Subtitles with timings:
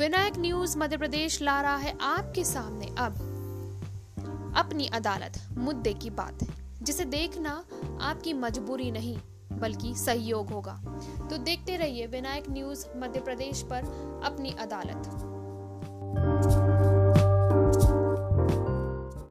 [0.00, 3.12] Vinayak news, Madhya Pradesh ला रहा है आपके सामने। अब
[4.56, 6.38] अपनी अदालत, मुद्दे की बात।
[6.82, 7.64] जिसे देखना
[8.00, 9.18] आपकी मजबूरी नहीं,
[9.52, 10.82] बल्कि सहयोग होगा।
[11.30, 13.82] तो देखते रहिए विनायक न्यूज़, मध्य प्रदेश पर
[14.24, 15.29] अपनी अदालत।